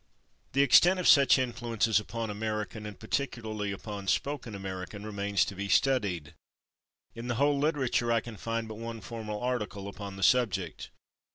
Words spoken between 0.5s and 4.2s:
The extent of such influences upon American, and particularly upon